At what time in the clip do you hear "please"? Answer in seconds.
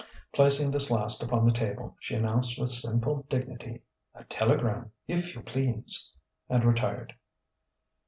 5.43-6.11